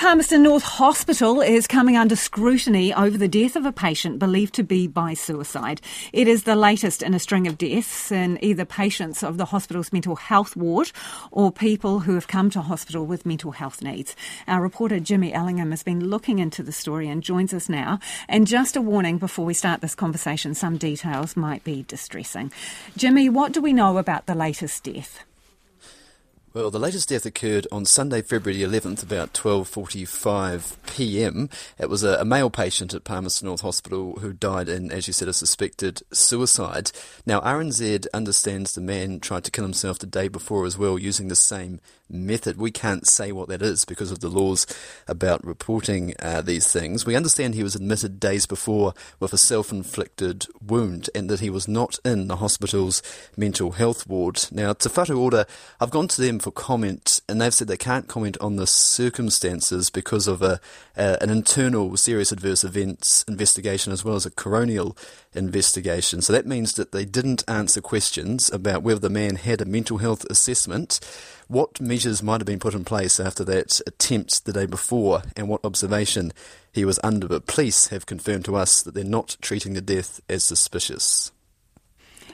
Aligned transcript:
Palmerston 0.00 0.42
North 0.42 0.62
Hospital 0.62 1.42
is 1.42 1.66
coming 1.66 1.94
under 1.94 2.16
scrutiny 2.16 2.94
over 2.94 3.18
the 3.18 3.28
death 3.28 3.54
of 3.54 3.66
a 3.66 3.70
patient 3.70 4.18
believed 4.18 4.54
to 4.54 4.62
be 4.62 4.86
by 4.86 5.12
suicide. 5.12 5.82
It 6.14 6.26
is 6.26 6.44
the 6.44 6.56
latest 6.56 7.02
in 7.02 7.12
a 7.12 7.18
string 7.18 7.46
of 7.46 7.58
deaths 7.58 8.10
in 8.10 8.42
either 8.42 8.64
patients 8.64 9.22
of 9.22 9.36
the 9.36 9.44
hospital's 9.44 9.92
mental 9.92 10.16
health 10.16 10.56
ward 10.56 10.90
or 11.30 11.52
people 11.52 12.00
who 12.00 12.14
have 12.14 12.28
come 12.28 12.48
to 12.48 12.62
hospital 12.62 13.04
with 13.04 13.26
mental 13.26 13.50
health 13.50 13.82
needs. 13.82 14.16
Our 14.48 14.62
reporter 14.62 15.00
Jimmy 15.00 15.34
Ellingham 15.34 15.70
has 15.70 15.82
been 15.82 16.08
looking 16.08 16.38
into 16.38 16.62
the 16.62 16.72
story 16.72 17.06
and 17.06 17.22
joins 17.22 17.52
us 17.52 17.68
now. 17.68 17.98
And 18.26 18.46
just 18.46 18.76
a 18.76 18.80
warning 18.80 19.18
before 19.18 19.44
we 19.44 19.52
start 19.52 19.82
this 19.82 19.94
conversation, 19.94 20.54
some 20.54 20.78
details 20.78 21.36
might 21.36 21.62
be 21.62 21.82
distressing. 21.82 22.52
Jimmy, 22.96 23.28
what 23.28 23.52
do 23.52 23.60
we 23.60 23.74
know 23.74 23.98
about 23.98 24.24
the 24.24 24.34
latest 24.34 24.82
death? 24.82 25.24
Well, 26.52 26.72
the 26.72 26.80
latest 26.80 27.10
death 27.10 27.24
occurred 27.26 27.68
on 27.70 27.84
Sunday, 27.84 28.22
February 28.22 28.62
11th, 28.62 29.04
about 29.04 29.32
12:45 29.34 30.74
p.m. 30.84 31.48
It 31.78 31.88
was 31.88 32.02
a, 32.02 32.16
a, 32.16 32.24
male 32.24 32.50
patient 32.50 32.92
at 32.92 33.04
Palmerston 33.04 33.46
North 33.46 33.60
Hospital 33.60 34.18
who 34.18 34.32
died 34.32 34.68
in, 34.68 34.90
as 34.90 35.06
you 35.06 35.12
said, 35.12 35.28
a 35.28 35.32
suspected 35.32 36.02
suicide. 36.12 36.90
Now, 37.24 37.40
RNZ 37.42 38.08
understands 38.12 38.74
the 38.74 38.80
man 38.80 39.20
tried 39.20 39.44
to 39.44 39.52
kill 39.52 39.62
himself 39.62 40.00
the 40.00 40.06
day 40.06 40.26
before 40.26 40.66
as 40.66 40.76
well, 40.76 40.98
using 40.98 41.28
the 41.28 41.36
same 41.36 41.78
method. 42.08 42.56
We 42.56 42.72
can't 42.72 43.06
say 43.06 43.30
what 43.30 43.48
that 43.48 43.62
is 43.62 43.84
because 43.84 44.10
of 44.10 44.18
the 44.18 44.28
laws 44.28 44.66
about 45.06 45.46
reporting 45.46 46.14
uh, 46.18 46.42
these 46.42 46.72
things. 46.72 47.06
We 47.06 47.14
understand 47.14 47.54
he 47.54 47.62
was 47.62 47.76
admitted 47.76 48.18
days 48.18 48.46
before 48.46 48.92
with 49.20 49.32
a 49.32 49.38
self-inflicted 49.38 50.48
wound, 50.60 51.10
and 51.14 51.30
that 51.30 51.38
he 51.38 51.50
was 51.50 51.68
not 51.68 52.00
in 52.04 52.26
the 52.26 52.36
hospital's 52.36 53.04
mental 53.36 53.70
health 53.70 54.08
ward. 54.08 54.46
Now, 54.50 54.72
Te 54.72 55.12
Ora, 55.12 55.46
I've 55.80 55.90
gone 55.90 56.08
to 56.08 56.20
them 56.20 56.39
for 56.40 56.50
comment, 56.50 57.20
and 57.28 57.40
they've 57.40 57.54
said 57.54 57.68
they 57.68 57.76
can't 57.76 58.08
comment 58.08 58.36
on 58.40 58.56
the 58.56 58.66
circumstances 58.66 59.90
because 59.90 60.26
of 60.26 60.42
a, 60.42 60.60
an 60.96 61.30
internal 61.30 61.96
serious 61.96 62.32
adverse 62.32 62.64
events 62.64 63.24
investigation 63.28 63.92
as 63.92 64.04
well 64.04 64.16
as 64.16 64.26
a 64.26 64.30
coronial 64.30 64.96
investigation. 65.34 66.22
So 66.22 66.32
that 66.32 66.46
means 66.46 66.74
that 66.74 66.92
they 66.92 67.04
didn't 67.04 67.44
answer 67.48 67.80
questions 67.80 68.50
about 68.52 68.82
whether 68.82 69.00
the 69.00 69.10
man 69.10 69.36
had 69.36 69.60
a 69.60 69.64
mental 69.64 69.98
health 69.98 70.24
assessment, 70.30 71.00
what 71.48 71.80
measures 71.80 72.22
might 72.22 72.40
have 72.40 72.46
been 72.46 72.58
put 72.58 72.74
in 72.74 72.84
place 72.84 73.20
after 73.20 73.44
that 73.44 73.80
attempt 73.86 74.44
the 74.44 74.52
day 74.52 74.66
before, 74.66 75.22
and 75.36 75.48
what 75.48 75.64
observation 75.64 76.32
he 76.72 76.84
was 76.84 77.00
under. 77.02 77.28
But 77.28 77.46
police 77.46 77.88
have 77.88 78.06
confirmed 78.06 78.44
to 78.46 78.56
us 78.56 78.82
that 78.82 78.94
they're 78.94 79.04
not 79.04 79.36
treating 79.40 79.74
the 79.74 79.80
death 79.80 80.20
as 80.28 80.44
suspicious. 80.44 81.32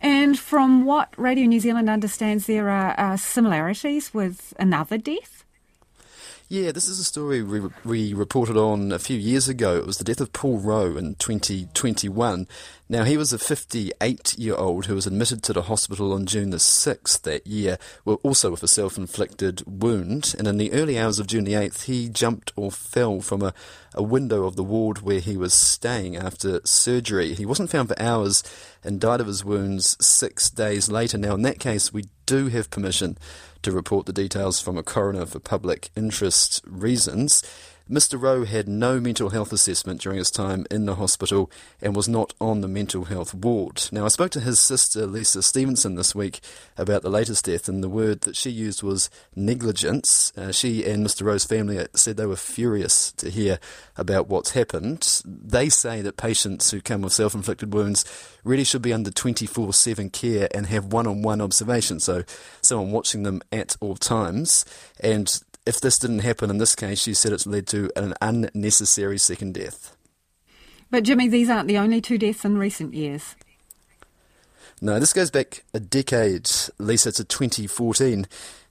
And 0.00 0.38
from 0.38 0.84
what 0.84 1.12
Radio 1.16 1.46
New 1.46 1.60
Zealand 1.60 1.90
understands, 1.90 2.46
there 2.46 2.68
are 2.68 2.98
uh, 2.98 3.16
similarities 3.16 4.14
with 4.14 4.54
another 4.58 4.96
death. 4.98 5.44
Yeah, 6.50 6.72
this 6.72 6.88
is 6.88 6.98
a 6.98 7.04
story 7.04 7.42
we, 7.42 7.60
we 7.84 8.14
reported 8.14 8.56
on 8.56 8.90
a 8.90 8.98
few 8.98 9.18
years 9.18 9.50
ago. 9.50 9.76
It 9.76 9.84
was 9.84 9.98
the 9.98 10.04
death 10.04 10.22
of 10.22 10.32
Paul 10.32 10.56
Rowe 10.56 10.96
in 10.96 11.14
2021. 11.16 12.48
Now, 12.88 13.04
he 13.04 13.18
was 13.18 13.34
a 13.34 13.38
58 13.38 14.38
year 14.38 14.54
old 14.54 14.86
who 14.86 14.94
was 14.94 15.06
admitted 15.06 15.42
to 15.42 15.52
the 15.52 15.64
hospital 15.64 16.10
on 16.14 16.24
June 16.24 16.48
the 16.48 16.56
6th 16.56 17.20
that 17.20 17.46
year, 17.46 17.76
also 18.06 18.50
with 18.50 18.62
a 18.62 18.68
self 18.68 18.96
inflicted 18.96 19.62
wound. 19.66 20.34
And 20.38 20.48
in 20.48 20.56
the 20.56 20.72
early 20.72 20.98
hours 20.98 21.18
of 21.18 21.26
June 21.26 21.44
the 21.44 21.52
8th, 21.52 21.82
he 21.82 22.08
jumped 22.08 22.50
or 22.56 22.72
fell 22.72 23.20
from 23.20 23.42
a, 23.42 23.52
a 23.92 24.02
window 24.02 24.44
of 24.44 24.56
the 24.56 24.64
ward 24.64 25.02
where 25.02 25.20
he 25.20 25.36
was 25.36 25.52
staying 25.52 26.16
after 26.16 26.62
surgery. 26.64 27.34
He 27.34 27.44
wasn't 27.44 27.68
found 27.68 27.90
for 27.90 28.00
hours 28.00 28.42
and 28.82 28.98
died 28.98 29.20
of 29.20 29.26
his 29.26 29.44
wounds 29.44 29.98
six 30.00 30.48
days 30.48 30.90
later. 30.90 31.18
Now, 31.18 31.34
in 31.34 31.42
that 31.42 31.60
case, 31.60 31.92
we 31.92 32.04
do 32.28 32.48
have 32.48 32.68
permission 32.68 33.16
to 33.62 33.72
report 33.72 34.04
the 34.04 34.12
details 34.12 34.60
from 34.60 34.76
a 34.76 34.82
coroner 34.82 35.24
for 35.24 35.40
public 35.40 35.88
interest 35.96 36.62
reasons. 36.66 37.42
Mr. 37.90 38.20
Rowe 38.20 38.44
had 38.44 38.68
no 38.68 39.00
mental 39.00 39.30
health 39.30 39.50
assessment 39.50 40.02
during 40.02 40.18
his 40.18 40.30
time 40.30 40.66
in 40.70 40.84
the 40.84 40.96
hospital 40.96 41.50
and 41.80 41.96
was 41.96 42.08
not 42.08 42.34
on 42.38 42.60
the 42.60 42.68
mental 42.68 43.06
health 43.06 43.32
ward. 43.32 43.88
Now, 43.90 44.04
I 44.04 44.08
spoke 44.08 44.30
to 44.32 44.40
his 44.40 44.60
sister, 44.60 45.06
Lisa 45.06 45.42
Stevenson, 45.42 45.94
this 45.94 46.14
week 46.14 46.40
about 46.76 47.00
the 47.00 47.08
latest 47.08 47.46
death, 47.46 47.66
and 47.66 47.82
the 47.82 47.88
word 47.88 48.20
that 48.22 48.36
she 48.36 48.50
used 48.50 48.82
was 48.82 49.08
negligence. 49.34 50.32
Uh, 50.36 50.52
she 50.52 50.84
and 50.84 51.06
Mr. 51.06 51.24
Rowe's 51.24 51.46
family 51.46 51.86
said 51.94 52.18
they 52.18 52.26
were 52.26 52.36
furious 52.36 53.10
to 53.12 53.30
hear 53.30 53.58
about 53.96 54.28
what's 54.28 54.50
happened. 54.50 55.22
They 55.24 55.70
say 55.70 56.02
that 56.02 56.18
patients 56.18 56.70
who 56.70 56.82
come 56.82 57.00
with 57.00 57.14
self 57.14 57.34
inflicted 57.34 57.72
wounds 57.72 58.04
really 58.44 58.64
should 58.64 58.82
be 58.82 58.92
under 58.92 59.10
24 59.10 59.72
7 59.72 60.10
care 60.10 60.48
and 60.54 60.66
have 60.66 60.92
one 60.92 61.06
on 61.06 61.22
one 61.22 61.40
observation, 61.40 62.00
so 62.00 62.24
someone 62.60 62.92
watching 62.92 63.22
them 63.22 63.40
at 63.50 63.76
all 63.80 63.96
times. 63.96 64.66
And 65.00 65.40
if 65.68 65.82
this 65.82 65.98
didn't 65.98 66.20
happen 66.20 66.48
in 66.48 66.56
this 66.56 66.74
case, 66.74 66.98
she 66.98 67.12
said 67.12 67.30
it's 67.30 67.46
led 67.46 67.66
to 67.66 67.90
an 67.94 68.14
unnecessary 68.22 69.18
second 69.18 69.52
death. 69.52 69.94
But, 70.90 71.04
Jimmy, 71.04 71.28
these 71.28 71.50
aren't 71.50 71.68
the 71.68 71.76
only 71.76 72.00
two 72.00 72.16
deaths 72.16 72.46
in 72.46 72.56
recent 72.56 72.94
years. 72.94 73.36
No, 74.80 74.98
this 74.98 75.12
goes 75.12 75.30
back 75.30 75.64
a 75.74 75.80
decade, 75.80 76.48
Lisa, 76.78 77.12
to 77.12 77.22
2014. 77.22 78.26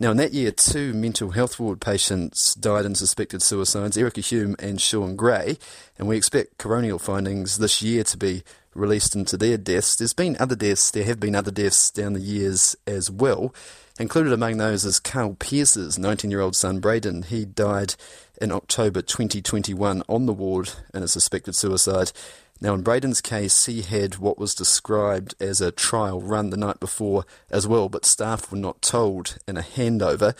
Now, 0.00 0.10
in 0.10 0.18
that 0.18 0.34
year, 0.34 0.50
two 0.50 0.92
mental 0.92 1.30
health 1.30 1.58
ward 1.58 1.80
patients 1.80 2.54
died 2.54 2.84
in 2.84 2.94
suspected 2.94 3.40
suicides, 3.40 3.96
Erica 3.96 4.20
Hume 4.20 4.54
and 4.58 4.78
Sean 4.78 5.16
Gray, 5.16 5.56
and 5.98 6.06
we 6.06 6.18
expect 6.18 6.58
coronial 6.58 7.00
findings 7.00 7.56
this 7.56 7.80
year 7.80 8.04
to 8.04 8.18
be 8.18 8.42
released 8.74 9.14
into 9.14 9.36
their 9.36 9.56
deaths. 9.56 9.96
There's 9.96 10.14
been 10.14 10.36
other 10.38 10.56
deaths, 10.56 10.90
there 10.90 11.04
have 11.04 11.20
been 11.20 11.34
other 11.34 11.50
deaths 11.50 11.90
down 11.90 12.12
the 12.12 12.20
years 12.20 12.76
as 12.86 13.10
well. 13.10 13.54
Included 13.98 14.32
among 14.32 14.56
those 14.56 14.84
is 14.84 14.98
Carl 14.98 15.34
Pearce's 15.34 15.98
19 15.98 16.30
year 16.30 16.40
old 16.40 16.56
son 16.56 16.80
Braden. 16.80 17.24
He 17.24 17.44
died 17.44 17.94
in 18.40 18.50
October 18.50 19.02
2021 19.02 20.02
on 20.08 20.26
the 20.26 20.32
ward 20.32 20.70
in 20.94 21.02
a 21.02 21.08
suspected 21.08 21.54
suicide. 21.54 22.12
Now, 22.60 22.74
in 22.74 22.82
Braden's 22.82 23.20
case, 23.20 23.66
he 23.66 23.82
had 23.82 24.18
what 24.18 24.38
was 24.38 24.54
described 24.54 25.34
as 25.40 25.60
a 25.60 25.72
trial 25.72 26.20
run 26.20 26.50
the 26.50 26.56
night 26.56 26.80
before 26.80 27.24
as 27.50 27.66
well, 27.66 27.88
but 27.88 28.04
staff 28.04 28.50
were 28.52 28.58
not 28.58 28.80
told 28.80 29.36
in 29.48 29.56
a 29.56 29.62
handover. 29.62 30.34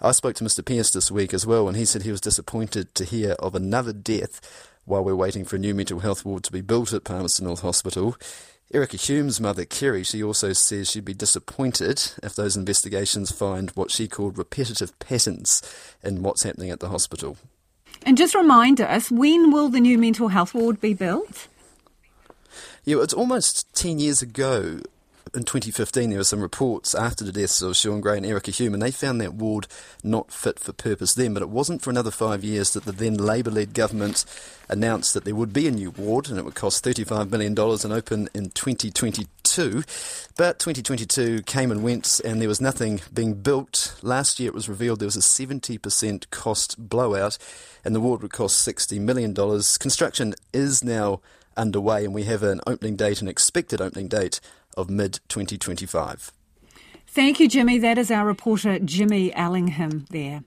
I 0.00 0.12
spoke 0.12 0.34
to 0.36 0.44
Mr. 0.44 0.64
Pearce 0.64 0.90
this 0.90 1.10
week 1.10 1.32
as 1.32 1.46
well, 1.46 1.68
and 1.68 1.76
he 1.76 1.84
said 1.84 2.02
he 2.02 2.10
was 2.10 2.20
disappointed 2.20 2.94
to 2.94 3.04
hear 3.04 3.32
of 3.38 3.54
another 3.54 3.92
death 3.92 4.70
while 4.84 5.04
we're 5.04 5.14
waiting 5.14 5.44
for 5.44 5.56
a 5.56 5.58
new 5.58 5.74
mental 5.74 6.00
health 6.00 6.24
ward 6.24 6.44
to 6.44 6.52
be 6.52 6.60
built 6.60 6.92
at 6.92 7.04
Palmerston 7.04 7.46
North 7.46 7.62
Hospital. 7.62 8.16
Erica 8.74 8.96
Hume's 8.96 9.40
mother, 9.40 9.64
Kerry, 9.66 10.02
she 10.02 10.22
also 10.22 10.52
says 10.54 10.90
she'd 10.90 11.04
be 11.04 11.12
disappointed 11.12 12.12
if 12.22 12.34
those 12.34 12.56
investigations 12.56 13.30
find 13.30 13.70
what 13.72 13.90
she 13.90 14.08
called 14.08 14.38
repetitive 14.38 14.98
patterns 14.98 15.62
in 16.02 16.22
what's 16.22 16.42
happening 16.42 16.70
at 16.70 16.80
the 16.80 16.88
hospital. 16.88 17.36
And 18.04 18.16
just 18.16 18.34
remind 18.34 18.80
us, 18.80 19.10
when 19.10 19.52
will 19.52 19.68
the 19.68 19.80
new 19.80 19.98
mental 19.98 20.28
health 20.28 20.54
ward 20.54 20.80
be 20.80 20.94
built? 20.94 21.48
Yeah, 22.84 23.02
it's 23.02 23.14
almost 23.14 23.72
10 23.74 23.98
years 23.98 24.22
ago 24.22 24.80
in 25.34 25.44
2015, 25.44 26.10
there 26.10 26.18
were 26.18 26.24
some 26.24 26.40
reports 26.40 26.94
after 26.94 27.24
the 27.24 27.32
deaths 27.32 27.62
of 27.62 27.76
Sean 27.76 28.00
Gray 28.00 28.18
and 28.18 28.26
Erica 28.26 28.50
Hume, 28.50 28.74
and 28.74 28.82
they 28.82 28.90
found 28.90 29.20
that 29.20 29.34
ward 29.34 29.66
not 30.04 30.30
fit 30.30 30.58
for 30.58 30.72
purpose 30.72 31.14
then. 31.14 31.32
But 31.32 31.42
it 31.42 31.48
wasn't 31.48 31.80
for 31.80 31.90
another 31.90 32.10
five 32.10 32.44
years 32.44 32.72
that 32.72 32.84
the 32.84 32.92
then 32.92 33.14
Labour 33.14 33.50
led 33.50 33.72
government 33.72 34.26
announced 34.68 35.14
that 35.14 35.24
there 35.24 35.34
would 35.34 35.52
be 35.52 35.66
a 35.66 35.70
new 35.70 35.90
ward, 35.90 36.28
and 36.28 36.38
it 36.38 36.44
would 36.44 36.54
cost 36.54 36.84
$35 36.84 37.30
million 37.30 37.58
and 37.58 37.92
open 37.92 38.28
in 38.34 38.50
2022. 38.50 39.82
But 40.36 40.58
2022 40.58 41.42
came 41.42 41.70
and 41.70 41.82
went, 41.82 42.20
and 42.24 42.40
there 42.40 42.48
was 42.48 42.60
nothing 42.60 43.00
being 43.12 43.34
built. 43.34 43.98
Last 44.02 44.38
year, 44.38 44.48
it 44.48 44.54
was 44.54 44.68
revealed 44.68 45.00
there 45.00 45.06
was 45.06 45.16
a 45.16 45.20
70% 45.20 46.28
cost 46.30 46.88
blowout, 46.88 47.38
and 47.84 47.94
the 47.94 48.00
ward 48.00 48.20
would 48.22 48.32
cost 48.32 48.66
$60 48.66 49.00
million. 49.00 49.34
Construction 49.34 50.34
is 50.52 50.84
now 50.84 51.20
underway, 51.56 52.04
and 52.04 52.14
we 52.14 52.24
have 52.24 52.42
an 52.42 52.60
opening 52.66 52.96
date, 52.96 53.20
an 53.20 53.28
expected 53.28 53.80
opening 53.80 54.08
date 54.08 54.40
of 54.76 54.88
mid 54.88 55.20
2025. 55.28 56.32
Thank 57.06 57.40
you, 57.40 57.48
Jimmy. 57.48 57.76
That 57.76 57.98
is 57.98 58.10
our 58.10 58.26
reporter, 58.26 58.78
Jimmy 58.78 59.34
Ellingham, 59.34 60.06
there. 60.08 60.40